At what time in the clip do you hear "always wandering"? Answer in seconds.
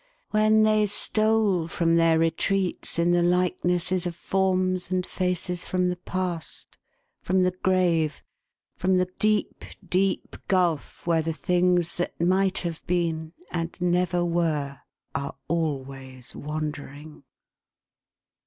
15.47-17.21